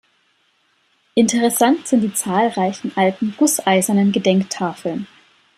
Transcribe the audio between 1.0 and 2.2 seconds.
Interessant sind die